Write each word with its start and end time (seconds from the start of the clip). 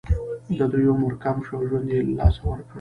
د 0.57 0.59
دوی 0.71 0.85
عمر 0.93 1.13
کم 1.23 1.37
شو 1.45 1.53
او 1.57 1.63
ژوند 1.69 1.87
یې 1.93 1.99
له 2.07 2.13
لاسه 2.19 2.41
ورکړ. 2.45 2.67